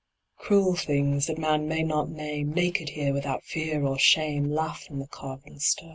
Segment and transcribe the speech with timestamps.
[0.35, 4.97] Cruel things that man may not name, Naked here, without fear or shame, Laughed in
[4.97, 5.89] the carven stone.